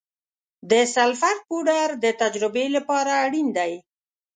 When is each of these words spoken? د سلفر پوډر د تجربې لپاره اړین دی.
د 0.71 0.73
سلفر 0.95 1.35
پوډر 1.47 1.87
د 2.03 2.05
تجربې 2.21 2.65
لپاره 2.75 3.11
اړین 3.25 3.47
دی. 3.57 3.73